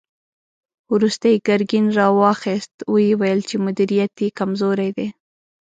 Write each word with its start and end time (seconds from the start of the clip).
وروسته 0.93 1.25
يې 1.31 1.37
ګرګين 1.47 1.85
را 1.97 2.07
واخيست، 2.19 2.73
ويې 2.91 3.13
ويل 3.21 3.39
چې 3.49 3.55
مديريت 3.65 4.13
يې 4.23 4.29
کمزوری 4.39 4.89
دی. 4.97 5.07